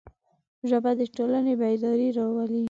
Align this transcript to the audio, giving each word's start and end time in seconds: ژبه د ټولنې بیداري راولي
ژبه 0.69 0.91
د 0.99 1.01
ټولنې 1.15 1.53
بیداري 1.61 2.09
راولي 2.17 2.59